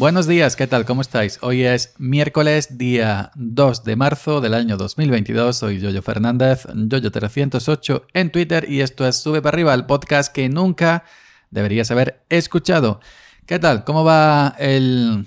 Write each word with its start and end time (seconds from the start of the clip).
Buenos 0.00 0.26
días, 0.26 0.56
¿qué 0.56 0.66
tal? 0.66 0.86
¿Cómo 0.86 1.02
estáis? 1.02 1.38
Hoy 1.42 1.62
es 1.62 1.92
miércoles, 1.98 2.78
día 2.78 3.32
2 3.34 3.84
de 3.84 3.96
marzo 3.96 4.40
del 4.40 4.54
año 4.54 4.78
2022. 4.78 5.54
Soy 5.54 5.78
Yoyo 5.78 6.00
Fernández, 6.00 6.64
Yoyo308 6.64 8.06
en 8.14 8.32
Twitter 8.32 8.64
y 8.66 8.80
esto 8.80 9.06
es 9.06 9.16
Sube 9.16 9.42
para 9.42 9.56
arriba, 9.56 9.74
el 9.74 9.84
podcast 9.84 10.32
que 10.32 10.48
nunca 10.48 11.04
deberías 11.50 11.90
haber 11.90 12.24
escuchado. 12.30 13.00
¿Qué 13.44 13.58
tal? 13.58 13.84
¿Cómo 13.84 14.02
va 14.02 14.56
el, 14.58 15.26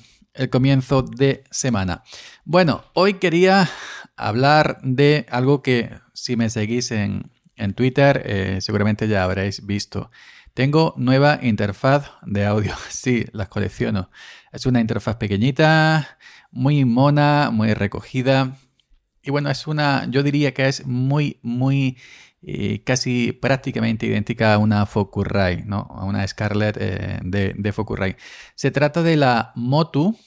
comienzo 0.50 1.04
de 1.04 1.44
semana? 1.52 2.04
Bueno, 2.44 2.84
hoy 2.94 3.20
quería 3.20 3.70
hablar 4.18 4.80
de 4.82 5.28
algo 5.30 5.62
que 5.62 5.92
si 6.14 6.36
me 6.36 6.50
seguís 6.50 6.90
en, 6.90 7.30
Twitter 7.76 8.24
eh, 8.26 8.58
seguramente 8.60 9.08
ya 9.08 9.24
habréis 9.24 9.68
visto. 9.68 10.10
Tengo 10.54 10.94
nueva 10.98 11.40
interfaz 11.42 12.12
de 12.22 12.46
audio. 12.46 12.74
Sí, 12.90 13.26
las 13.34 13.50
colecciono. 13.50 14.10
Es 14.52 14.66
una 14.66 14.80
interfaz 14.80 15.18
pequeñita, 15.18 16.18
muy 16.52 16.86
mona, 16.86 17.50
muy 17.52 17.74
recogida. 17.74 18.56
Y 19.24 19.32
bueno, 19.32 19.50
es 19.50 19.68
una, 19.68 20.06
yo 20.10 20.22
diría 20.24 20.54
que 20.54 20.68
es 20.68 20.86
muy, 20.86 21.40
muy, 21.42 21.98
eh, 22.44 22.84
casi 22.84 23.32
prácticamente 23.32 24.06
idéntica 24.06 24.54
a 24.54 24.58
una 24.60 24.86
Focusrite, 24.86 25.64
¿no? 25.66 25.88
A 25.90 26.06
una 26.06 26.26
Scarlett 26.28 26.78
eh, 26.80 27.20
de, 27.24 27.54
de 27.58 27.74
Focusrite. 27.74 28.18
Se 28.56 28.70
trata 28.70 29.02
de 29.02 29.18
la 29.18 29.54
Motu, 29.56 30.18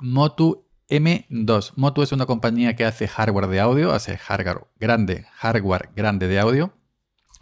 Motu 0.00 0.66
M2. 0.88 1.72
Motu 1.76 2.02
es 2.02 2.12
una 2.12 2.26
compañía 2.26 2.76
que 2.76 2.84
hace 2.84 3.08
hardware 3.08 3.48
de 3.48 3.60
audio, 3.60 3.92
hace 3.92 4.16
hardware 4.16 4.66
grande, 4.78 5.26
hardware 5.34 5.90
grande 5.96 6.28
de 6.28 6.38
audio. 6.38 6.77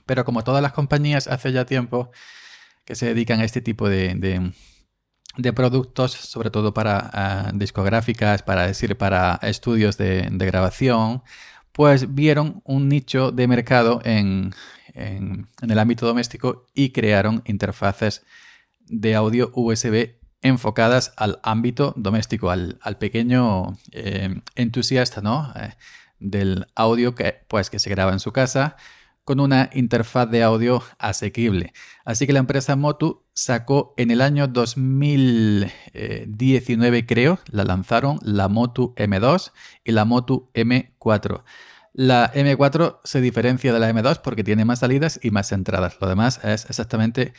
Pero 0.07 0.25
como 0.25 0.45
todas 0.45 0.63
las 0.63 0.73
compañías 0.73 1.27
hace 1.27 1.53
ya 1.53 1.67
tiempo 1.67 2.11
que 2.85 2.95
se 2.95 3.07
dedican 3.07 3.41
a 3.41 3.45
este 3.45 3.61
tipo 3.61 3.89
de, 3.89 4.53
de, 5.37 5.53
productos, 5.53 6.13
sobre 6.13 6.51
todo 6.51 6.73
para 6.73 7.11
ah, 7.13 7.51
discográficas, 7.53 8.43
para 8.43 8.67
decir, 8.67 8.97
para 8.97 9.39
estudios 9.43 9.99
de, 9.99 10.31
grabación, 10.31 11.23
pues 11.73 12.15
vieron 12.15 12.63
un 12.65 12.89
nicho 12.89 13.33
de 13.33 13.49
mercado 13.49 14.01
en, 14.05 14.55
en, 14.95 15.49
el 15.61 15.79
ámbito 15.79 16.07
doméstico 16.07 16.67
y 16.75 16.91
crearon 16.91 17.43
interfaces 17.45 18.25
de 18.89 19.17
audio 19.17 19.51
USB 19.55 20.15
enfocadas 20.43 21.13
al 21.17 21.41
ámbito 21.43 21.93
doméstico, 21.97 22.51
al, 22.51 22.79
pequeño 23.01 23.77
eh, 23.91 24.41
entusiasta 24.55 25.21
¿no? 25.21 25.53
Eh, 25.57 25.75
del 26.21 26.67
audio 26.77 27.17
que, 27.17 27.45
pues, 27.49 27.69
que 27.69 27.81
se 27.81 27.91
graba 27.91 28.13
en 28.13 28.21
su 28.21 28.33
casa 28.33 28.77
con 29.27 29.41
una 29.41 29.69
interfaz 29.75 30.31
de 30.31 30.43
audio 30.45 30.83
asequible. 30.99 31.73
Así 32.05 32.29
que 32.29 32.33
la 32.33 32.39
empresa 32.39 32.77
Motu 32.77 33.25
sacó 33.35 33.93
en 33.97 34.13
el 34.13 34.21
año 34.21 34.47
2019, 34.47 37.07
creo, 37.07 37.41
la 37.51 37.65
lanzaron 37.65 38.21
la 38.23 38.47
Motu 38.49 38.95
M2 38.95 39.51
y 39.83 39.91
la 39.91 40.05
Motu 40.05 40.49
M4. 40.55 41.43
La 41.93 42.33
M4 42.33 43.01
se 43.03 43.21
diferencia 43.21 43.73
de 43.73 43.81
la 43.81 43.91
M2 43.91 44.21
porque 44.23 44.45
tiene 44.45 44.65
más 44.65 44.79
salidas 44.79 45.19
y 45.21 45.33
más 45.33 45.51
entradas. 45.51 45.97
Lo 46.01 46.09
demás 46.09 46.39
es 46.45 46.67
exactamente 46.67 47.33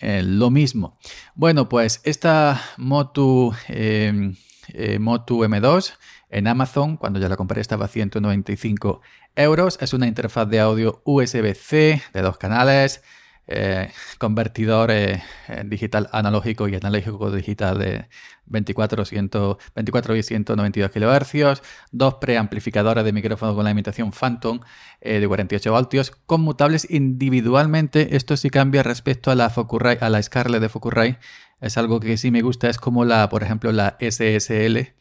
eh, 0.00 0.24
lo 0.24 0.50
mismo. 0.50 0.98
Bueno, 1.36 1.68
pues 1.68 2.00
esta 2.02 2.60
Motu, 2.76 3.54
eh, 3.68 4.34
eh, 4.74 4.98
Motu 4.98 5.44
M2 5.44 5.94
en 6.30 6.46
Amazon, 6.46 6.96
cuando 6.96 7.18
ya 7.18 7.28
la 7.28 7.36
compré, 7.36 7.60
estaba 7.60 7.86
a 7.86 7.88
195 7.88 9.00
euros. 9.36 9.78
Es 9.80 9.92
una 9.92 10.06
interfaz 10.06 10.48
de 10.48 10.60
audio 10.60 11.02
USB-C 11.04 12.02
de 12.12 12.22
dos 12.22 12.38
canales, 12.38 13.02
eh, 13.50 13.90
convertidor 14.18 14.90
eh, 14.90 15.22
digital 15.66 16.08
analógico 16.12 16.68
y 16.68 16.74
analógico 16.74 17.30
digital 17.30 17.78
de 17.78 18.08
24, 18.46 19.04
24 19.74 20.16
y 20.16 20.22
192 20.22 20.90
kHz, 20.90 21.62
dos 21.92 22.14
preamplificadores 22.14 23.04
de 23.04 23.12
micrófono 23.12 23.54
con 23.54 23.64
la 23.64 23.70
imitación 23.70 24.12
Phantom 24.12 24.60
eh, 25.00 25.20
de 25.20 25.28
48 25.28 25.72
voltios, 25.72 26.12
conmutables 26.26 26.90
individualmente. 26.90 28.16
Esto 28.16 28.36
sí 28.36 28.50
cambia 28.50 28.82
respecto 28.82 29.30
a 29.30 29.34
la 29.34 29.50
Focusrite, 29.50 30.04
a 30.04 30.10
la 30.10 30.22
Scarlett 30.22 30.62
de 30.62 30.68
Focusrite. 30.68 31.18
Es 31.60 31.76
algo 31.76 32.00
que 32.00 32.16
sí 32.16 32.30
me 32.30 32.42
gusta, 32.42 32.70
es 32.70 32.78
como 32.78 33.04
la, 33.04 33.28
por 33.28 33.42
ejemplo, 33.42 33.70
la 33.72 33.98
SSL 34.00 34.94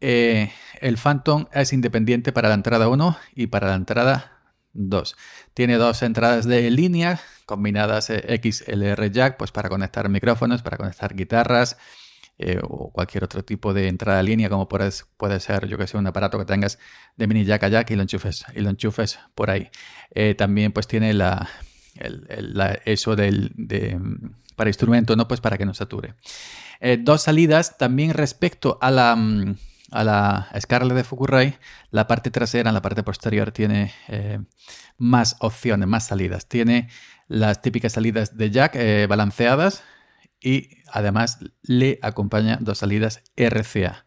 eh, 0.00 0.52
el 0.80 0.96
Phantom 0.96 1.46
es 1.52 1.72
independiente 1.72 2.32
para 2.32 2.48
la 2.48 2.54
entrada 2.54 2.88
1 2.88 3.16
y 3.34 3.48
para 3.48 3.68
la 3.68 3.74
entrada 3.74 4.40
2. 4.74 5.16
Tiene 5.54 5.76
dos 5.76 6.02
entradas 6.02 6.46
de 6.46 6.70
línea 6.70 7.20
combinadas 7.48 8.10
eh, 8.10 8.40
XLR 8.40 9.10
jack 9.10 9.36
pues 9.38 9.50
para 9.50 9.68
conectar 9.68 10.08
micrófonos, 10.08 10.62
para 10.62 10.76
conectar 10.76 11.16
guitarras 11.16 11.78
eh, 12.38 12.60
o 12.62 12.92
cualquier 12.92 13.24
otro 13.24 13.42
tipo 13.42 13.72
de 13.72 13.88
entrada 13.88 14.18
de 14.18 14.24
línea 14.24 14.50
como 14.50 14.68
puede, 14.68 14.90
puede 15.16 15.40
ser, 15.40 15.66
yo 15.66 15.78
que 15.78 15.86
sé, 15.86 15.96
un 15.96 16.06
aparato 16.06 16.38
que 16.38 16.44
tengas 16.44 16.78
de 17.16 17.26
mini 17.26 17.44
jack 17.44 17.64
a 17.64 17.68
jack 17.68 17.90
y 17.90 17.96
lo 17.96 18.02
enchufes, 18.02 18.44
y 18.54 18.60
lo 18.60 18.70
enchufes 18.70 19.18
por 19.34 19.50
ahí. 19.50 19.70
también 20.36 20.72
pues 20.72 20.86
tiene 20.86 21.14
la, 21.14 21.48
eso 22.84 23.16
del, 23.16 23.50
de, 23.56 23.98
para 24.54 24.70
instrumento, 24.70 25.16
¿no? 25.16 25.26
Pues 25.26 25.40
para 25.40 25.56
que 25.56 25.64
no 25.64 25.74
sature. 25.74 26.14
dos 27.00 27.22
salidas 27.22 27.78
también 27.78 28.12
respecto 28.12 28.78
a 28.80 28.90
la 28.90 29.16
mm, 29.16 29.56
a 29.90 30.04
la 30.04 30.48
Scarlett 30.60 30.96
de 30.96 31.04
Focusrite, 31.04 31.58
la 31.90 32.06
parte 32.06 32.30
trasera, 32.30 32.72
la 32.72 32.82
parte 32.82 33.02
posterior, 33.02 33.52
tiene 33.52 33.92
eh, 34.08 34.38
más 34.98 35.36
opciones, 35.40 35.88
más 35.88 36.06
salidas. 36.06 36.46
Tiene 36.46 36.88
las 37.28 37.62
típicas 37.62 37.92
salidas 37.92 38.36
de 38.36 38.50
jack 38.50 38.74
eh, 38.74 39.06
balanceadas 39.08 39.84
y 40.40 40.78
además 40.90 41.38
le 41.62 41.98
acompaña 42.02 42.58
dos 42.60 42.78
salidas 42.78 43.22
RCA. 43.36 44.06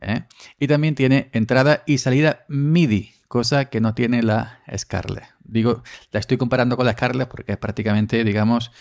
¿eh? 0.00 0.24
Y 0.58 0.66
también 0.66 0.94
tiene 0.94 1.30
entrada 1.32 1.82
y 1.86 1.98
salida 1.98 2.44
MIDI, 2.48 3.12
cosa 3.28 3.66
que 3.66 3.80
no 3.80 3.94
tiene 3.94 4.22
la 4.22 4.60
Scarlett. 4.76 5.28
Digo, 5.44 5.82
la 6.10 6.20
estoy 6.20 6.36
comparando 6.36 6.76
con 6.76 6.86
la 6.86 6.92
Scarlett 6.92 7.28
porque 7.28 7.52
es 7.52 7.58
prácticamente, 7.58 8.24
digamos, 8.24 8.72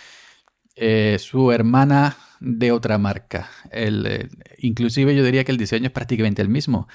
su 1.19 1.51
hermana 1.51 2.17
de 2.45 2.73
otra 2.73 2.97
marca. 2.97 3.49
El, 3.71 4.05
eh, 4.05 4.29
inclusive 4.57 5.15
yo 5.15 5.23
diría 5.23 5.45
que 5.45 5.53
el 5.53 5.57
diseño 5.57 5.87
es 5.87 5.91
prácticamente 5.93 6.41
el 6.41 6.49
mismo. 6.49 6.89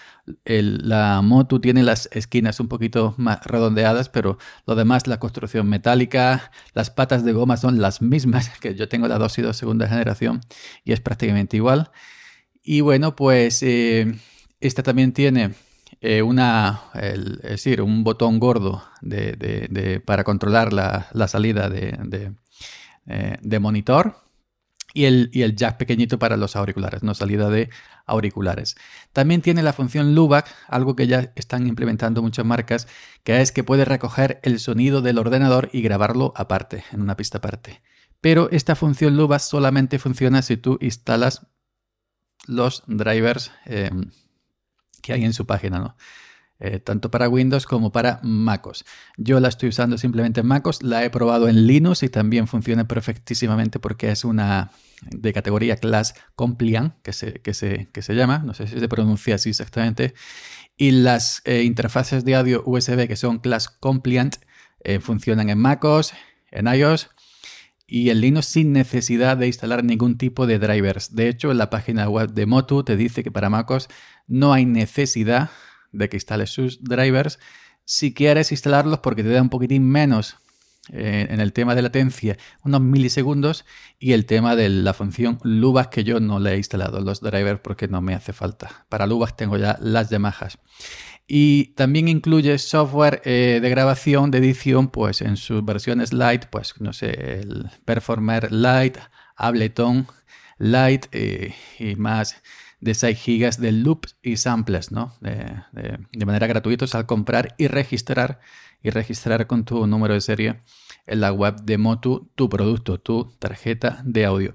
la 0.44 1.22
Motu 1.22 1.58
tiene 1.58 1.82
las 1.82 2.10
esquinas 2.12 2.60
un 2.60 2.68
poquito 2.68 3.14
más 3.16 3.42
redondeadas, 3.46 4.10
pero 4.10 4.36
lo 4.66 4.74
demás, 4.74 5.06
la 5.06 5.18
construcción 5.18 5.66
metálica, 5.66 6.50
las 6.74 6.90
patas 6.90 7.24
de 7.24 7.32
goma 7.32 7.56
son 7.56 7.80
las 7.80 8.02
mismas, 8.02 8.50
que 8.60 8.74
yo 8.74 8.88
tengo 8.88 9.08
la 9.08 9.16
2 9.18 9.38
y 9.38 9.42
2 9.42 9.56
segunda 9.56 9.88
generación 9.88 10.42
y 10.84 10.92
es 10.92 11.00
prácticamente 11.00 11.56
igual. 11.56 11.90
Y 12.62 12.82
bueno, 12.82 13.16
pues 13.16 13.62
eh, 13.62 14.14
esta 14.60 14.82
también 14.82 15.12
tiene 15.14 15.54
eh, 16.02 16.20
una, 16.20 16.82
es 16.92 17.40
decir, 17.40 17.80
un 17.80 18.04
botón 18.04 18.38
gordo 18.38 18.84
para 20.04 20.24
controlar 20.24 20.74
la, 20.74 21.28
salida 21.28 21.70
de 21.70 23.58
monitor 23.60 24.27
y 24.94 25.04
el, 25.04 25.30
y 25.32 25.42
el, 25.42 25.54
jack 25.54 25.76
pequeñito 25.76 26.18
para 26.18 26.36
los 26.36 26.56
auriculares, 26.56 27.02
no 27.02 27.14
salida 27.14 27.50
de 27.50 27.70
auriculares. 28.06 28.76
También 29.12 29.42
tiene 29.42 29.62
la 29.62 29.72
función 29.72 30.14
LUBAC, 30.14 30.48
algo 30.66 30.96
que 30.96 31.06
ya 31.06 31.32
están 31.36 31.66
implementando 31.66 32.22
muchas 32.22 32.46
marcas, 32.46 32.88
que 33.22 33.40
es 33.40 33.52
que 33.52 33.64
puede 33.64 33.84
recoger 33.84 34.40
el 34.42 34.60
sonido 34.60 35.02
del 35.02 35.18
ordenador 35.18 35.68
y 35.72 35.82
grabarlo 35.82 36.32
aparte, 36.36 36.84
en 36.92 37.02
una 37.02 37.16
pista 37.16 37.38
aparte. 37.38 37.82
Pero 38.20 38.48
esta 38.50 38.74
función 38.74 39.16
LUBAC 39.16 39.40
solamente 39.40 39.98
funciona 39.98 40.42
si 40.42 40.56
tú 40.56 40.78
instalas 40.80 41.46
los 42.46 42.82
drivers 42.86 43.52
eh, 43.66 43.90
que 45.02 45.12
hay 45.12 45.24
en 45.24 45.32
su 45.32 45.46
página, 45.46 45.78
¿no? 45.78 45.96
Eh, 46.60 46.80
tanto 46.80 47.08
para 47.08 47.28
Windows 47.28 47.66
como 47.66 47.92
para 47.92 48.18
MacOS. 48.24 48.84
Yo 49.16 49.38
la 49.38 49.46
estoy 49.46 49.68
usando 49.68 49.96
simplemente 49.96 50.40
en 50.40 50.46
MacOS, 50.48 50.82
la 50.82 51.04
he 51.04 51.10
probado 51.10 51.48
en 51.48 51.68
Linux 51.68 52.02
y 52.02 52.08
también 52.08 52.48
funciona 52.48 52.88
perfectísimamente 52.88 53.78
porque 53.78 54.10
es 54.10 54.24
una 54.24 54.72
de 55.02 55.32
categoría 55.32 55.76
Class 55.76 56.14
Compliant, 56.34 56.94
que 57.02 57.12
se, 57.12 57.34
que 57.34 57.54
se, 57.54 57.88
que 57.92 58.02
se 58.02 58.14
llama, 58.14 58.38
no 58.38 58.54
sé 58.54 58.66
si 58.66 58.80
se 58.80 58.88
pronuncia 58.88 59.36
así 59.36 59.50
exactamente, 59.50 60.14
y 60.76 60.90
las 60.90 61.42
eh, 61.44 61.62
interfaces 61.62 62.24
de 62.24 62.34
audio 62.34 62.64
USB 62.66 63.06
que 63.06 63.14
son 63.14 63.38
Class 63.38 63.68
Compliant 63.68 64.38
eh, 64.82 64.98
funcionan 64.98 65.50
en 65.50 65.58
MacOS, 65.58 66.12
en 66.50 66.66
iOS 66.66 67.08
y 67.86 68.10
en 68.10 68.20
Linux 68.20 68.46
sin 68.46 68.72
necesidad 68.72 69.36
de 69.36 69.46
instalar 69.46 69.84
ningún 69.84 70.18
tipo 70.18 70.48
de 70.48 70.58
drivers. 70.58 71.14
De 71.14 71.28
hecho, 71.28 71.52
en 71.52 71.58
la 71.58 71.70
página 71.70 72.08
web 72.08 72.32
de 72.32 72.46
Motu 72.46 72.82
te 72.82 72.96
dice 72.96 73.22
que 73.22 73.30
para 73.30 73.48
MacOS 73.48 73.88
no 74.26 74.52
hay 74.52 74.66
necesidad 74.66 75.50
de 75.92 76.08
que 76.08 76.16
instales 76.16 76.50
sus 76.50 76.82
drivers. 76.82 77.38
Si 77.84 78.12
quieres 78.12 78.52
instalarlos 78.52 78.98
porque 79.00 79.22
te 79.22 79.30
da 79.30 79.42
un 79.42 79.48
poquitín 79.48 79.88
menos 79.88 80.36
eh, 80.90 81.26
en 81.28 81.40
el 81.40 81.52
tema 81.52 81.74
de 81.74 81.82
latencia, 81.82 82.38
unos 82.64 82.80
milisegundos, 82.80 83.66
y 83.98 84.12
el 84.12 84.24
tema 84.24 84.56
de 84.56 84.70
la 84.70 84.94
función 84.94 85.38
Lubas 85.42 85.88
que 85.88 86.02
yo 86.02 86.18
no 86.18 86.40
le 86.40 86.54
he 86.54 86.56
instalado 86.56 87.00
los 87.00 87.20
drivers 87.20 87.60
porque 87.60 87.88
no 87.88 88.00
me 88.00 88.14
hace 88.14 88.32
falta. 88.32 88.86
Para 88.88 89.06
Lubas 89.06 89.36
tengo 89.36 89.58
ya 89.58 89.78
las 89.82 90.08
Yamahas. 90.08 90.58
Y 91.26 91.74
también 91.74 92.08
incluye 92.08 92.56
software 92.56 93.20
eh, 93.26 93.58
de 93.60 93.68
grabación, 93.68 94.30
de 94.30 94.38
edición, 94.38 94.88
pues 94.88 95.20
en 95.20 95.36
sus 95.36 95.62
versiones 95.62 96.14
light, 96.14 96.46
pues 96.46 96.74
no 96.80 96.94
sé, 96.94 97.40
el 97.40 97.68
Performer 97.84 98.50
Lite, 98.50 99.00
Ableton, 99.36 100.06
Lite 100.58 101.54
y 101.78 101.96
más 101.96 102.40
de 102.80 102.94
6 102.94 103.18
GB 103.24 103.56
de 103.58 103.72
loops 103.72 104.16
y 104.22 104.36
samples, 104.36 104.92
¿no? 104.92 105.14
De, 105.20 106.24
manera 106.24 106.46
gratuita 106.46 106.86
al 106.92 107.06
comprar 107.06 107.54
y 107.58 107.68
registrar 107.68 108.40
y 108.82 108.90
registrar 108.90 109.46
con 109.46 109.64
tu 109.64 109.86
número 109.86 110.14
de 110.14 110.20
serie 110.20 110.60
en 111.06 111.20
la 111.20 111.32
web 111.32 111.62
de 111.62 111.78
Motu 111.78 112.30
tu 112.34 112.48
producto, 112.48 112.98
tu 112.98 113.32
tarjeta 113.38 114.00
de 114.04 114.24
audio. 114.24 114.54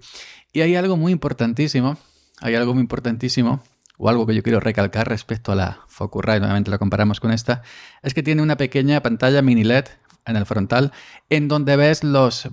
Y 0.54 0.62
hay 0.62 0.76
algo 0.76 0.96
muy 0.96 1.12
importantísimo, 1.12 1.98
hay 2.40 2.56
algo 2.56 2.74
muy 2.74 2.82
importantísimo, 2.82 3.62
o 3.98 4.10
algo 4.10 4.26
que 4.26 4.36
yo 4.36 4.44
quiero 4.44 4.60
recalcar 4.60 5.08
respecto 5.08 5.52
a 5.52 5.56
la 5.56 5.80
Focusrite, 5.88 6.40
nuevamente 6.40 6.72
la 6.72 6.78
comparamos 6.78 7.20
con 7.20 7.32
esta, 7.32 7.62
es 8.02 8.14
que 8.14 8.24
tiene 8.24 8.42
una 8.42 8.58
pequeña 8.58 9.02
pantalla 9.02 9.42
mini 9.42 9.64
LED 9.64 9.86
en 10.26 10.36
el 10.36 10.46
frontal 10.46 10.92
en 11.30 11.48
donde 11.48 11.76
ves 11.76 12.04
los, 12.04 12.48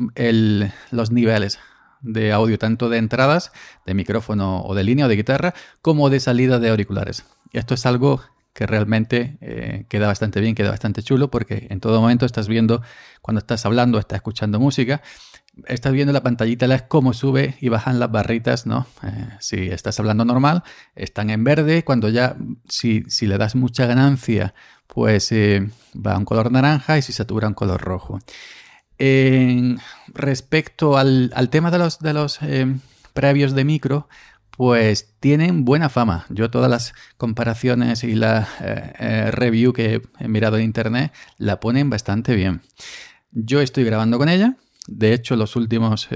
los 0.90 1.11
niveles 1.11 1.58
de 2.00 2.32
audio, 2.32 2.58
tanto 2.58 2.88
de 2.88 2.99
entradas 2.99 3.52
de 3.87 3.94
micrófono 3.94 4.62
o 4.62 4.75
de 4.75 4.85
línea 4.85 5.06
o 5.06 5.08
de 5.08 5.17
guitarra, 5.17 5.55
como 5.82 6.11
de 6.11 6.20
salida 6.20 6.58
de 6.58 6.70
auriculares. 6.70 7.25
Esto 7.52 7.75
es 7.75 7.87
algo 7.87 8.20
que 8.52 8.67
realmente 8.67 9.38
eh, 9.41 9.87
queda 9.88 10.06
bastante 10.08 10.41
bien, 10.41 10.55
queda 10.55 10.70
bastante 10.70 11.02
chulo, 11.02 11.31
porque 11.31 11.69
en 11.70 11.81
todo 11.81 12.00
momento 12.00 12.26
estás 12.26 12.49
viendo, 12.49 12.82
cuando 13.23 13.38
estás 13.38 13.64
hablando, 13.64 13.99
estás 13.99 14.17
escuchando 14.17 14.58
música, 14.58 15.02
estás 15.67 15.93
viendo 15.93 16.12
la 16.12 16.23
pantallita, 16.23 16.67
es 16.75 16.82
cómo 16.82 17.12
sube 17.12 17.56
y 17.61 17.69
bajan 17.69 18.00
las 18.00 18.11
barritas, 18.11 18.67
¿no? 18.67 18.87
Eh, 19.03 19.29
si 19.38 19.69
estás 19.69 19.99
hablando 20.00 20.25
normal, 20.25 20.62
están 20.94 21.31
en 21.31 21.44
verde, 21.44 21.85
cuando 21.85 22.08
ya, 22.08 22.37
si, 22.69 23.05
si 23.08 23.26
le 23.26 23.38
das 23.38 23.55
mucha 23.55 23.87
ganancia, 23.87 24.55
pues 24.87 25.31
eh, 25.32 25.69
va 25.94 26.14
a 26.14 26.19
un 26.19 26.25
color 26.25 26.50
naranja 26.50 26.99
y 26.99 27.03
si 27.03 27.12
satura 27.12 27.46
un 27.46 27.55
color 27.55 27.81
rojo 27.81 28.19
respecto 30.08 30.99
al, 30.99 31.49
tema 31.50 31.70
de 31.70 31.79
los, 31.79 31.99
de 32.00 32.12
los 32.12 32.38
eh, 32.43 32.67
previos 33.14 33.55
de 33.55 33.64
micro, 33.64 34.08
pues 34.50 35.14
tienen 35.20 35.64
buena 35.64 35.88
fama. 35.88 36.26
Yo 36.29 36.50
todas 36.50 36.70
las 36.70 36.93
comparaciones 37.17 38.05
y 38.05 38.14
la 38.14 38.47
eh, 38.61 38.93
eh, 38.99 39.31
review 39.31 39.73
que 39.73 40.02
he 40.19 40.29
mirado 40.29 40.58
en 40.58 40.64
internet 40.64 41.12
la 41.38 41.61
ponen 41.61 41.88
bastante 41.88 42.35
bien. 42.35 42.61
Yo 43.32 43.61
estoy 43.61 43.85
grabando 43.85 44.19
con 44.19 44.29
ella. 44.29 44.56
De 44.87 45.14
hecho, 45.14 45.37
los 45.37 45.56
últimos, 45.56 46.08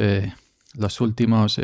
los 0.75 1.01
últimos 1.01 1.61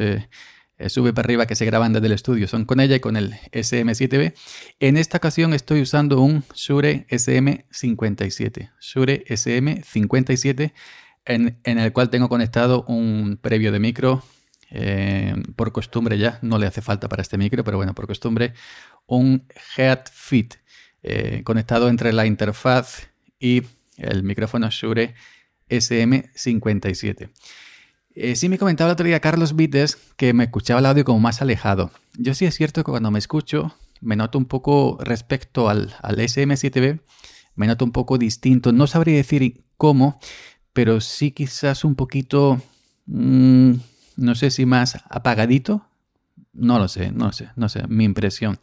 sube 0.88 1.12
para 1.12 1.26
arriba 1.26 1.46
que 1.46 1.56
se 1.56 1.64
graban 1.64 1.92
desde 1.92 2.06
el 2.06 2.12
estudio 2.12 2.46
son 2.46 2.64
con 2.66 2.78
ella 2.78 2.96
y 2.96 3.00
con 3.00 3.16
el 3.16 3.32
SM7B. 3.50 4.34
En 4.78 4.96
esta 4.96 5.16
ocasión 5.16 5.52
estoy 5.52 5.82
usando 5.82 6.20
un 6.20 6.44
Shure 6.54 7.06
SM57. 7.10 8.70
Shure 8.80 9.24
SM57 9.26 10.72
en, 11.30 11.78
el 11.78 11.92
cual 11.92 12.10
tengo 12.10 12.28
conectado 12.28 12.84
un 12.84 13.38
previo 13.40 13.72
de 13.72 13.78
micro. 13.78 14.22
Eh, 14.70 15.34
por 15.56 15.72
costumbre 15.72 16.16
ya, 16.18 16.38
no 16.42 16.58
le 16.58 16.66
hace 16.66 16.80
falta 16.80 17.08
para 17.08 17.22
este 17.22 17.36
micro, 17.38 17.64
pero 17.64 17.76
bueno, 17.76 17.94
por 17.94 18.06
costumbre, 18.06 18.54
un 19.06 19.44
Head 19.76 20.04
Fit 20.12 20.54
eh, 21.02 21.42
conectado 21.44 21.88
entre 21.88 22.12
la 22.12 22.26
interfaz 22.26 23.08
y 23.38 23.62
el 23.96 24.22
micrófono 24.22 24.70
Shure 24.70 25.14
SM57. 25.68 27.30
Eh, 28.14 28.36
sí 28.36 28.48
me 28.48 28.58
comentaba 28.58 28.90
el 28.90 28.92
otro 28.94 29.06
día 29.06 29.20
Carlos 29.20 29.56
Vites 29.56 29.96
que 30.16 30.32
me 30.32 30.44
escuchaba 30.44 30.80
el 30.80 30.86
audio 30.86 31.04
como 31.04 31.20
más 31.20 31.42
alejado. 31.42 31.90
Yo 32.18 32.34
sí 32.34 32.44
es 32.44 32.54
cierto 32.54 32.84
que 32.84 32.90
cuando 32.90 33.10
me 33.10 33.18
escucho 33.18 33.74
me 34.00 34.16
noto 34.16 34.38
un 34.38 34.46
poco 34.46 34.98
respecto 35.00 35.68
al, 35.68 35.94
al 36.02 36.16
SM7B, 36.18 37.00
me 37.54 37.66
noto 37.66 37.84
un 37.84 37.92
poco 37.92 38.18
distinto. 38.18 38.72
No 38.72 38.86
sabría 38.86 39.16
decir 39.16 39.64
cómo, 39.76 40.18
pero 40.80 40.98
sí 41.02 41.32
quizás 41.32 41.84
un 41.84 41.94
poquito, 41.94 42.58
mm, 43.04 43.72
no 44.16 44.34
sé 44.34 44.50
si 44.50 44.64
más 44.64 44.96
apagadito. 45.10 45.84
No 46.54 46.78
lo 46.78 46.88
sé, 46.88 47.12
no 47.12 47.34
sé, 47.34 47.50
no 47.54 47.68
sé, 47.68 47.86
mi 47.86 48.04
impresión. 48.04 48.58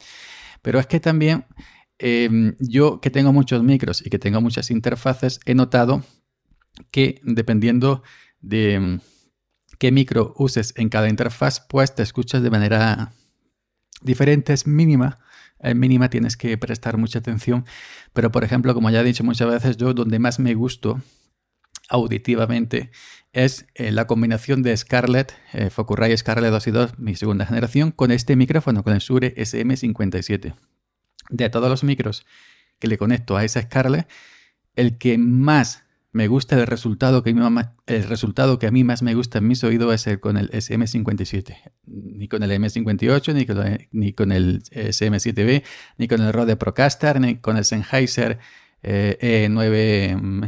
Pero 0.64 0.80
es 0.80 0.88
que 0.88 1.00
también 1.00 1.46
em, 2.00 2.56
yo 2.60 3.02
que 3.02 3.12
tengo 3.12 3.34
muchos 3.34 3.62
micros 3.62 4.04
y 4.04 4.10
que 4.10 4.18
tengo 4.18 4.42
muchas 4.42 4.72
interfaces, 4.72 5.40
he 5.46 5.54
notado 5.54 6.04
que 6.90 7.22
dependiendo 7.24 8.02
de 8.42 8.80
mm, 8.80 9.00
qué 9.78 9.92
micro 9.92 10.34
uses 10.38 10.74
en 10.76 10.90
cada 10.90 11.10
interfaz, 11.10 11.60
pues 11.70 11.94
te 11.94 12.02
escuchas 12.02 12.42
de 12.42 12.50
manera 12.50 13.12
diferente, 14.02 14.54
es 14.54 14.66
mínima. 14.66 15.20
En 15.60 15.80
mínima 15.80 16.10
tienes 16.10 16.36
que 16.36 16.58
prestar 16.58 16.98
mucha 16.98 17.20
atención. 17.20 17.64
Pero, 18.14 18.32
por 18.32 18.44
ejemplo, 18.44 18.74
como 18.74 18.90
ya 18.90 19.02
he 19.02 19.04
dicho 19.04 19.24
muchas 19.24 19.48
veces, 19.52 19.78
yo 19.78 19.94
donde 19.94 20.18
más 20.18 20.40
me 20.40 20.56
gusto 20.56 21.00
auditivamente 21.90 22.92
es 23.34 23.68
eh, 23.76 23.92
la 23.92 24.08
combinación 24.08 24.64
de 24.64 24.76
Scarlett, 24.76 25.34
eh, 25.54 25.70
Focusrite 25.70 26.18
Scarlett 26.18 26.52
2 26.52 26.68
y 26.68 26.72
2, 26.72 27.00
mi 27.00 27.16
segunda 27.16 27.46
generación, 27.46 27.92
con 27.92 28.12
este 28.12 28.36
micrófono, 28.36 28.84
con 28.84 28.94
el 28.94 29.00
Shure 29.00 29.36
SM57. 29.36 30.56
De 31.30 31.50
todos 31.50 31.70
los 31.70 31.84
micros 31.84 32.26
que 32.80 32.88
le 32.88 32.98
conecto 32.98 33.38
a 33.38 33.44
esa 33.44 33.62
Scarlett, 33.62 34.08
el 34.76 34.98
que 34.98 35.18
más 35.18 35.84
me 36.14 36.28
gusta, 36.28 36.56
el 36.56 36.66
resultado 36.66 37.22
que, 37.22 37.36
el 37.86 38.04
resultado 38.06 38.58
que 38.58 38.68
a 38.68 38.72
mí 38.72 38.84
más 38.84 39.04
me 39.04 39.14
gusta 39.14 39.38
en 39.38 39.48
mis 39.48 39.64
oídos 39.64 39.94
es 39.94 40.08
el 40.08 40.20
con 40.20 40.38
el 40.38 40.50
SM57. 40.50 41.58
Ni 41.86 42.28
con 42.28 42.42
el 42.42 42.52
M58, 42.52 43.36
ni 43.36 43.46
con, 43.46 43.68
el, 43.68 43.88
ni 43.92 44.14
con 44.14 44.32
el 44.32 44.64
SM7B, 44.64 45.64
ni 45.98 46.08
con 46.08 46.22
el 46.22 46.34
Rode 46.34 46.56
Procaster, 46.56 47.22
ni 47.22 47.36
con 47.36 47.58
el 47.58 47.66
Sennheiser 47.66 48.40
E9... 48.82 50.44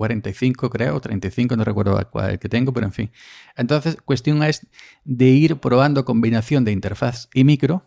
E 0.00 0.22
45 0.22 0.70
creo, 0.70 1.00
35, 1.00 1.56
no 1.56 1.64
recuerdo 1.64 2.08
cuál 2.10 2.38
que 2.38 2.48
tengo, 2.48 2.72
pero 2.72 2.86
en 2.86 2.92
fin. 2.92 3.10
Entonces, 3.56 3.98
cuestión 4.02 4.42
es 4.42 4.66
de 5.04 5.26
ir 5.26 5.56
probando 5.56 6.04
combinación 6.04 6.64
de 6.64 6.72
interfaz 6.72 7.28
y 7.34 7.44
micro 7.44 7.84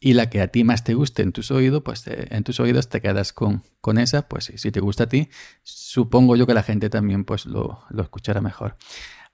y 0.00 0.14
la 0.14 0.30
que 0.30 0.40
a 0.40 0.48
ti 0.48 0.64
más 0.64 0.82
te 0.82 0.94
guste 0.94 1.22
en 1.22 1.32
tus 1.32 1.50
oídos, 1.50 1.82
pues 1.84 2.04
en 2.06 2.42
tus 2.42 2.58
oídos 2.58 2.88
te 2.88 3.00
quedas 3.00 3.32
con, 3.32 3.62
con 3.80 3.98
esa, 3.98 4.26
pues 4.28 4.50
si 4.56 4.72
te 4.72 4.80
gusta 4.80 5.04
a 5.04 5.08
ti, 5.08 5.28
supongo 5.62 6.36
yo 6.36 6.46
que 6.46 6.54
la 6.54 6.62
gente 6.62 6.88
también 6.88 7.24
pues 7.24 7.46
lo, 7.46 7.84
escuchará 7.96 8.40
mejor. 8.40 8.76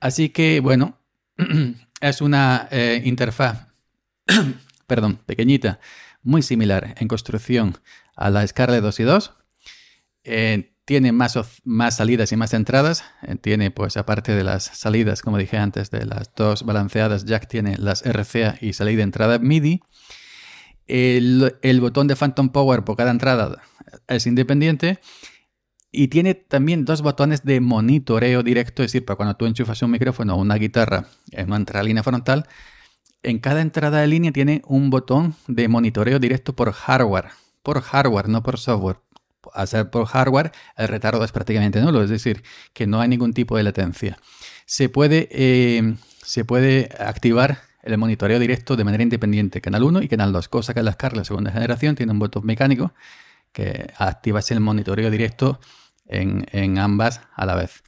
Así 0.00 0.30
que 0.30 0.60
bueno, 0.60 0.98
es 2.00 2.20
una 2.20 2.68
eh, 2.70 3.00
interfaz, 3.04 3.68
perdón, 4.86 5.20
pequeñita, 5.24 5.78
muy 6.22 6.42
similar 6.42 6.94
en 6.98 7.08
construcción 7.08 7.78
a 8.16 8.28
la 8.30 8.46
Scarlett 8.46 8.82
2 8.82 9.00
y 9.00 9.02
2. 9.04 9.34
Eh, 10.24 10.75
tiene 10.86 11.10
más, 11.10 11.36
más 11.64 11.96
salidas 11.96 12.32
y 12.32 12.36
más 12.36 12.54
entradas. 12.54 13.04
Eh, 13.22 13.34
tiene, 13.36 13.70
pues, 13.70 13.98
aparte 13.98 14.34
de 14.34 14.44
las 14.44 14.64
salidas, 14.64 15.20
como 15.20 15.36
dije 15.36 15.58
antes, 15.58 15.90
de 15.90 16.06
las 16.06 16.30
dos 16.34 16.64
balanceadas, 16.64 17.26
Jack 17.26 17.48
tiene 17.48 17.76
las 17.76 18.06
RCA 18.06 18.56
y 18.60 18.72
salida 18.72 18.98
de 18.98 19.02
entrada 19.02 19.38
MIDI. 19.38 19.82
El, 20.86 21.80
botón 21.80 22.06
de 22.06 22.14
Phantom 22.14 22.50
Power 22.50 22.84
por 22.84 22.96
cada 22.96 23.10
entrada 23.10 23.62
es 24.06 24.26
independiente. 24.26 25.00
Y 25.90 26.08
tiene 26.08 26.34
también 26.34 26.84
dos 26.84 27.02
botones 27.02 27.42
de 27.42 27.60
monitoreo 27.60 28.42
directo, 28.42 28.82
es 28.82 28.92
decir, 28.92 29.04
para 29.04 29.16
cuando 29.16 29.36
tú 29.36 29.46
enchufas 29.46 29.82
un 29.82 29.90
micrófono 29.90 30.34
o 30.34 30.40
una 30.40 30.54
guitarra 30.56 31.06
en 31.32 31.48
una 31.48 31.56
entrada 31.56 31.82
línea 31.82 32.02
frontal, 32.02 32.46
en 33.22 33.38
cada 33.40 33.60
entrada 33.60 34.02
de 34.02 34.06
línea 34.06 34.30
tiene 34.30 34.62
un 34.66 34.90
botón 34.90 35.34
de 35.48 35.66
monitoreo 35.66 36.20
directo 36.20 36.54
por 36.54 36.70
hardware. 36.72 37.30
Por 37.62 37.80
hardware, 37.80 38.28
no 38.28 38.42
por 38.44 38.58
software 38.58 39.05
hacer 39.56 39.90
por 39.90 40.06
hardware, 40.06 40.52
el 40.76 40.88
retardo 40.88 41.24
es 41.24 41.32
prácticamente 41.32 41.80
nulo, 41.80 42.02
es 42.02 42.10
decir, 42.10 42.42
que 42.72 42.86
no 42.86 43.00
hay 43.00 43.08
ningún 43.08 43.32
tipo 43.32 43.56
de 43.56 43.62
latencia. 43.62 44.18
Se 44.66 44.88
puede, 44.88 45.28
eh, 45.30 45.94
se 46.22 46.44
puede 46.44 46.88
activar 46.98 47.58
el 47.82 47.98
monitoreo 47.98 48.38
directo 48.38 48.76
de 48.76 48.84
manera 48.84 49.02
independiente, 49.02 49.60
canal 49.60 49.84
1 49.84 50.02
y 50.02 50.08
canal 50.08 50.32
2, 50.32 50.48
cosa 50.48 50.74
que 50.74 50.82
la 50.82 50.92
SCAR, 50.92 51.16
la 51.16 51.24
segunda 51.24 51.52
generación, 51.52 51.94
tiene 51.94 52.12
un 52.12 52.18
botón 52.18 52.44
mecánico 52.44 52.92
que 53.52 53.92
activa 53.96 54.40
el 54.48 54.60
monitoreo 54.60 55.10
directo 55.10 55.60
en, 56.04 56.78
ambas 56.78 57.20
a 57.34 57.46
la 57.46 57.54
vez. 57.54 57.82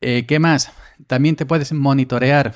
Eh, 0.00 0.24
¿Qué 0.26 0.38
más? 0.38 0.72
También 1.06 1.36
te 1.36 1.46
puedes 1.46 1.72
monitorear 1.72 2.54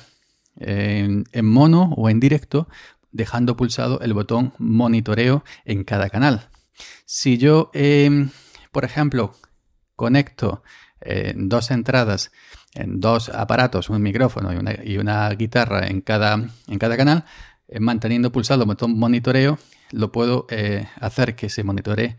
en, 0.57 1.25
en 1.31 1.45
mono 1.45 1.93
o 1.95 2.09
en 2.09 2.19
directo 2.19 2.67
dejando 3.11 3.55
pulsado 3.55 3.99
el 4.01 4.13
botón 4.13 4.53
monitoreo 4.57 5.43
en 5.65 5.83
cada 5.83 6.09
canal. 6.09 6.49
Si 7.05 7.37
yo, 7.37 7.69
em, 7.73 8.29
por 8.71 8.85
ejemplo, 8.85 9.33
conecto 9.95 10.63
eh, 11.01 11.33
dos 11.35 11.71
entradas 11.71 12.31
en 12.75 12.99
dos 12.99 13.29
aparatos, 13.29 13.89
un 13.89 14.01
micrófono 14.01 14.51
y 14.83 14.97
una, 14.97 15.29
guitarra 15.29 15.87
en 15.87 16.01
cada, 16.01 16.35
en 16.67 16.79
cada 16.79 16.97
canal, 16.97 17.25
eh, 17.67 17.79
manteniendo 17.79 18.31
pulsado 18.31 18.63
el 18.63 18.67
botón 18.67 18.97
monitoreo, 18.97 19.59
lo 19.91 20.11
puedo 20.11 20.47
eh, 20.49 20.87
hacer 20.99 21.35
que 21.35 21.49
se 21.49 21.63
monitoree 21.63 22.17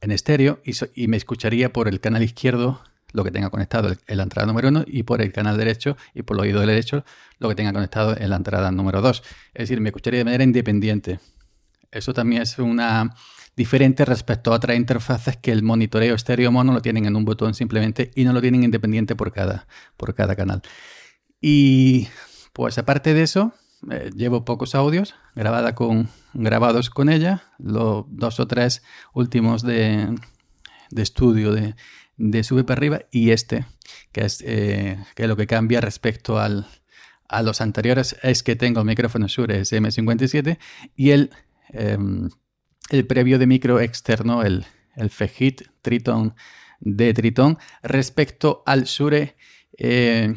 en 0.00 0.10
estéreo 0.10 0.60
y, 0.64 1.06
me 1.08 1.16
escucharía 1.16 1.72
por 1.72 1.88
el 1.88 2.00
canal 2.00 2.22
izquierdo 2.22 2.82
lo 3.12 3.24
que 3.24 3.30
tenga 3.30 3.50
conectado 3.50 3.94
en 4.06 4.16
la 4.16 4.22
entrada 4.22 4.46
número 4.46 4.68
uno 4.68 4.84
y 4.86 5.02
por 5.02 5.20
el 5.20 5.32
canal 5.32 5.56
derecho 5.56 5.96
y 6.14 6.22
por 6.22 6.36
el 6.36 6.42
oído 6.42 6.60
derecho 6.60 7.04
lo 7.38 7.48
que 7.48 7.54
tenga 7.54 7.72
conectado 7.72 8.16
en 8.16 8.30
la 8.30 8.36
entrada 8.36 8.70
número 8.70 9.00
2. 9.00 9.22
Es 9.54 9.62
decir, 9.62 9.80
me 9.80 9.90
escucharía 9.90 10.18
de 10.18 10.24
manera 10.24 10.44
independiente. 10.44 11.20
Eso 11.90 12.14
también 12.14 12.42
es 12.42 12.58
una 12.58 13.14
diferente 13.56 14.04
respecto 14.04 14.52
a 14.52 14.56
otras 14.56 14.76
interfaces 14.76 15.36
que 15.36 15.52
el 15.52 15.62
monitoreo 15.62 16.14
estéreo 16.14 16.50
mono 16.50 16.72
lo 16.72 16.82
tienen 16.82 17.06
en 17.06 17.16
un 17.16 17.24
botón 17.24 17.54
simplemente 17.54 18.10
y 18.14 18.24
no 18.24 18.32
lo 18.32 18.40
tienen 18.40 18.64
independiente 18.64 19.14
por 19.16 19.32
cada, 19.32 19.66
por 19.96 20.14
cada 20.14 20.36
canal. 20.36 20.62
Y 21.40 22.08
Pues 22.52 22.76
aparte 22.76 23.14
de 23.14 23.22
eso, 23.22 23.54
eh, 23.90 24.10
llevo 24.14 24.44
pocos 24.44 24.74
audios 24.74 25.14
grabada 25.34 25.74
con, 25.74 26.08
grabados 26.34 26.90
con 26.90 27.08
ella, 27.08 27.44
los 27.58 28.04
dos 28.08 28.40
o 28.40 28.46
tres 28.46 28.82
últimos 29.14 29.62
de, 29.62 30.14
estudio 30.94 31.52
de, 31.52 31.74
de, 32.18 32.44
Sube 32.44 32.64
para 32.64 32.78
arriba 32.78 33.00
y 33.10 33.30
este, 33.30 33.64
que 34.12 34.26
es, 34.26 34.42
eh, 34.46 34.98
que 35.14 35.26
lo 35.26 35.36
que 35.36 35.46
cambia 35.46 35.80
respecto 35.80 36.38
al, 36.38 36.66
a 37.26 37.42
los 37.42 37.62
anteriores 37.62 38.16
es 38.22 38.42
que 38.42 38.54
tengo 38.54 38.80
el 38.80 38.86
micrófono 38.86 39.26
Shure 39.28 39.62
SM57 39.62 40.58
y 40.94 41.10
el, 41.10 41.30
em, 41.70 42.28
el 42.90 43.06
previo 43.06 43.38
de 43.38 43.46
micro 43.46 43.80
externo, 43.80 44.42
el, 44.42 44.66
el 44.96 45.10
Fejit 45.10 45.62
Triton 45.82 46.34
de 46.80 47.14
Triton, 47.14 47.58
respecto 47.82 48.62
al 48.66 48.84
Shure 48.84 49.36
eh, 49.78 50.34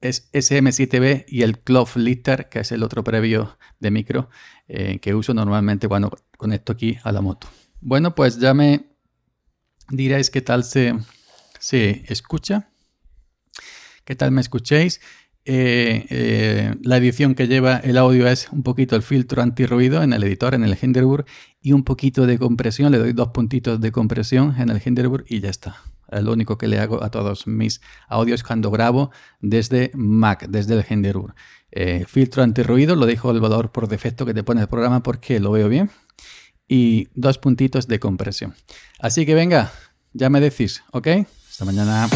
es 0.00 0.30
SM7B 0.32 1.24
y 1.28 1.42
el 1.42 1.58
Cloth 1.58 1.96
Litter, 1.96 2.48
que 2.48 2.60
es 2.60 2.72
el 2.72 2.82
otro 2.82 3.04
previo 3.04 3.58
de 3.80 3.90
micro 3.90 4.28
eh, 4.68 4.98
que 5.00 5.14
uso 5.14 5.34
normalmente 5.34 5.88
cuando 5.88 6.16
conecto 6.36 6.72
aquí 6.72 6.98
a 7.02 7.12
la 7.12 7.20
moto. 7.20 7.48
Bueno, 7.80 8.14
pues 8.14 8.38
ya 8.38 8.54
me 8.54 8.86
diréis 9.90 10.30
qué 10.30 10.40
tal 10.40 10.64
se, 10.64 10.94
se 11.58 12.04
escucha, 12.08 12.70
qué 14.04 14.16
tal 14.16 14.32
me 14.32 14.40
escuchéis. 14.40 15.00
Eh, 15.48 16.74
la 16.82 16.96
edición 16.96 17.36
que 17.36 17.46
lleva 17.46 17.76
el 17.76 17.98
audio 17.98 18.26
es 18.26 18.48
un 18.50 18.64
poquito 18.64 18.96
el 18.96 19.02
filtro 19.02 19.42
antirruido 19.42 20.02
en 20.02 20.12
el 20.12 20.24
editor, 20.24 20.54
en 20.54 20.64
el 20.64 20.76
Hinderburg, 20.80 21.24
y 21.66 21.72
un 21.72 21.82
poquito 21.82 22.28
de 22.28 22.38
compresión. 22.38 22.92
Le 22.92 22.98
doy 22.98 23.12
dos 23.12 23.30
puntitos 23.30 23.80
de 23.80 23.90
compresión 23.90 24.54
en 24.56 24.70
el 24.70 24.80
Hinderburg 24.84 25.24
y 25.28 25.40
ya 25.40 25.50
está. 25.50 25.74
Es 26.08 26.22
lo 26.22 26.32
único 26.32 26.56
que 26.58 26.68
le 26.68 26.78
hago 26.78 27.02
a 27.02 27.10
todos 27.10 27.48
mis 27.48 27.80
audios 28.06 28.44
cuando 28.44 28.70
grabo 28.70 29.10
desde 29.40 29.90
Mac, 29.94 30.46
desde 30.48 30.74
el 30.74 30.84
Hinderburg. 30.88 31.34
Eh, 31.72 32.04
filtro 32.06 32.44
antirruido, 32.44 32.94
lo 32.94 33.04
dejo 33.04 33.32
el 33.32 33.40
valor 33.40 33.72
por 33.72 33.88
defecto 33.88 34.24
que 34.24 34.32
te 34.32 34.44
pone 34.44 34.60
el 34.60 34.68
programa 34.68 35.02
porque 35.02 35.40
lo 35.40 35.50
veo 35.50 35.68
bien. 35.68 35.90
Y 36.68 37.08
dos 37.16 37.38
puntitos 37.38 37.88
de 37.88 37.98
compresión. 37.98 38.54
Así 39.00 39.26
que 39.26 39.34
venga, 39.34 39.72
ya 40.12 40.30
me 40.30 40.40
decís, 40.40 40.84
¿ok? 40.92 41.08
Hasta 41.50 41.64
mañana. 41.64 42.06